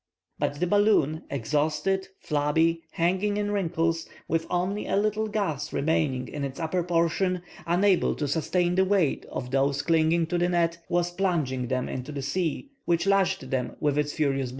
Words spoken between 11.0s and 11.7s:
plunging